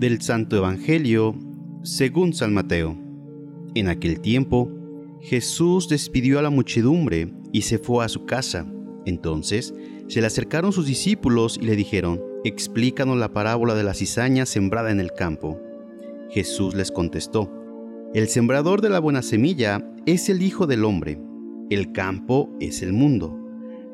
[0.00, 1.34] Del Santo Evangelio
[1.82, 2.96] según San Mateo.
[3.74, 4.72] En aquel tiempo,
[5.20, 8.64] Jesús despidió a la muchedumbre y se fue a su casa.
[9.04, 9.74] Entonces
[10.08, 14.90] se le acercaron sus discípulos y le dijeron, Explícanos la parábola de la cizaña sembrada
[14.90, 15.60] en el campo.
[16.30, 17.52] Jesús les contestó,
[18.14, 21.20] El sembrador de la buena semilla es el Hijo del Hombre,
[21.68, 23.38] el campo es el mundo.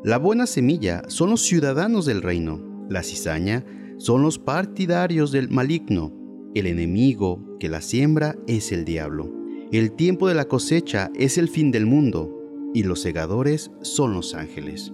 [0.05, 3.65] La buena semilla son los ciudadanos del reino, la cizaña
[3.99, 6.13] son los partidarios del maligno,
[6.55, 9.33] el enemigo que la siembra es el diablo.
[9.73, 12.33] El tiempo de la cosecha es el fin del mundo,
[12.75, 14.93] y los segadores son los ángeles.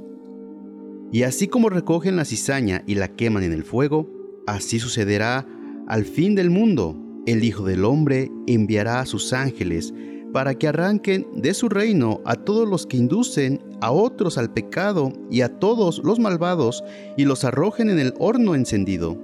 [1.11, 4.09] Y así como recogen la cizaña y la queman en el fuego,
[4.47, 5.47] así sucederá
[5.87, 6.97] al fin del mundo.
[7.27, 9.93] El Hijo del Hombre enviará a sus ángeles
[10.33, 15.13] para que arranquen de su reino a todos los que inducen a otros al pecado
[15.31, 16.83] y a todos los malvados
[17.17, 19.17] y los arrojen en el horno encendido.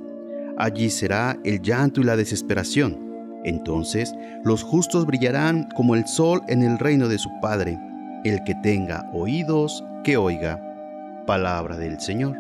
[0.56, 3.08] Allí será el llanto y la desesperación.
[3.44, 4.12] Entonces
[4.44, 7.78] los justos brillarán como el sol en el reino de su Padre.
[8.24, 10.60] El que tenga oídos, que oiga.
[11.26, 12.36] Palabra del Señor.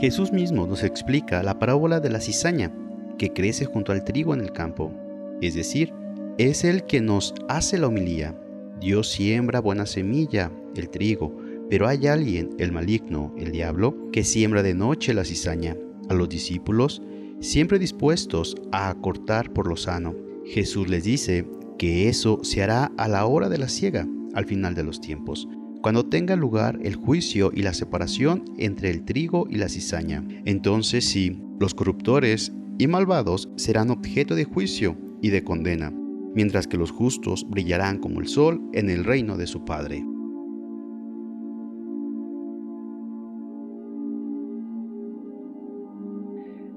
[0.00, 2.70] Jesús mismo nos explica la parábola de la cizaña
[3.18, 4.92] que crece junto al trigo en el campo,
[5.40, 5.92] es decir,
[6.38, 8.40] es el que nos hace la homilía.
[8.80, 11.36] Dios siembra buena semilla, el trigo,
[11.68, 15.76] pero hay alguien, el maligno, el diablo, que siembra de noche la cizaña.
[16.08, 17.02] A los discípulos,
[17.40, 20.14] siempre dispuestos a acortar por lo sano,
[20.46, 21.44] Jesús les dice
[21.76, 25.48] que eso se hará a la hora de la siega, al final de los tiempos,
[25.82, 30.24] cuando tenga lugar el juicio y la separación entre el trigo y la cizaña.
[30.44, 35.92] Entonces sí, los corruptores y malvados serán objeto de juicio y de condena,
[36.38, 40.04] mientras que los justos brillarán como el sol en el reino de su Padre.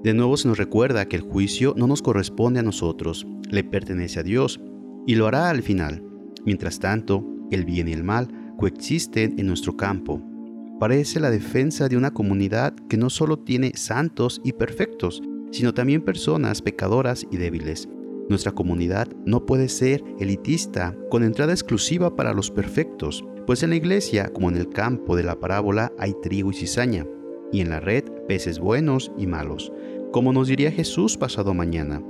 [0.02, 4.18] De nuevo se nos recuerda que el juicio no nos corresponde a nosotros, le pertenece
[4.18, 4.60] a Dios,
[5.06, 6.02] y lo hará al final.
[6.44, 8.26] Mientras tanto, el bien y el mal
[8.58, 10.20] coexisten en nuestro campo.
[10.80, 15.22] Parece la defensa de una comunidad que no solo tiene santos y perfectos,
[15.52, 17.88] sino también personas pecadoras y débiles.
[18.28, 23.76] Nuestra comunidad no puede ser elitista con entrada exclusiva para los perfectos, pues en la
[23.76, 27.06] iglesia, como en el campo de la parábola, hay trigo y cizaña,
[27.50, 29.72] y en la red peces buenos y malos,
[30.12, 32.02] como nos diría Jesús pasado mañana.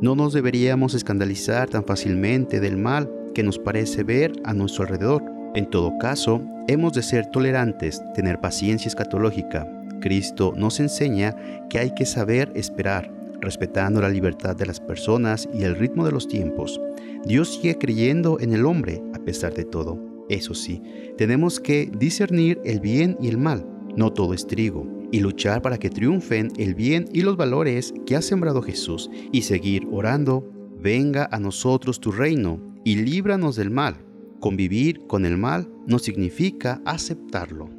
[0.00, 5.24] No nos deberíamos escandalizar tan fácilmente del mal que nos parece ver a nuestro alrededor.
[5.54, 9.66] En todo caso, hemos de ser tolerantes, tener paciencia escatológica.
[10.00, 11.34] Cristo nos enseña
[11.70, 13.10] que hay que saber esperar,
[13.40, 16.80] respetando la libertad de las personas y el ritmo de los tiempos.
[17.24, 19.98] Dios sigue creyendo en el hombre a pesar de todo.
[20.28, 20.82] Eso sí,
[21.16, 23.66] tenemos que discernir el bien y el mal.
[23.96, 24.86] No todo es trigo.
[25.12, 29.08] Y luchar para que triunfen el bien y los valores que ha sembrado Jesús.
[29.30, 33.96] Y seguir orando, venga a nosotros tu reino y líbranos del mal.
[34.40, 37.70] Convivir con el mal no significa aceptarlo.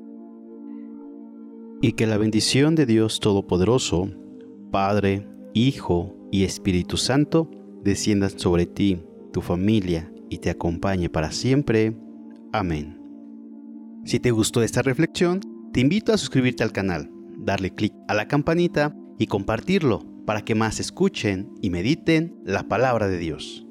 [1.82, 4.10] Y que la bendición de Dios Todopoderoso,
[4.72, 7.50] Padre, Hijo y Espíritu Santo
[7.84, 9.02] desciendan sobre ti,
[9.32, 11.98] tu familia y te acompañe para siempre.
[12.52, 13.02] Amén.
[14.06, 15.42] Si te gustó esta reflexión,
[15.74, 20.56] te invito a suscribirte al canal, darle clic a la campanita y compartirlo para que
[20.56, 23.67] más escuchen y mediten la palabra de Dios.